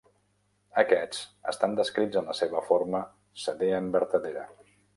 [0.81, 1.19] Aquests
[1.51, 3.05] estan descrits en la seva forma
[3.45, 4.49] Sadean vertadera.